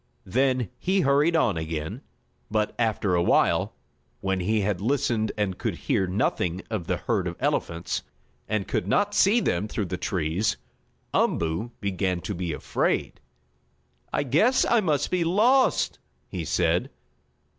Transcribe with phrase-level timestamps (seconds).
[0.25, 2.01] Then he hurried on again,
[2.49, 3.75] but, after awhile,
[4.19, 8.01] when he had listened and could hear nothing of the herd of elephants,
[8.49, 10.57] and could not see them through the trees,
[11.13, 13.19] Umboo began to be afraid.
[14.11, 16.89] "I guess I must be lost!" he said.